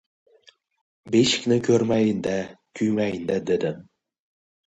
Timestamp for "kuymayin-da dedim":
2.79-3.77